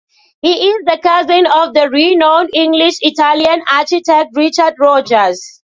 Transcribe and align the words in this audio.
He 0.41 0.69
is 0.69 0.83
the 0.87 0.97
cousin 0.97 1.45
of 1.45 1.75
the 1.75 1.87
renowned 1.87 2.49
English-Italian 2.53 3.61
architect 3.71 4.31
Richard 4.35 4.73
Rogers. 4.79 5.61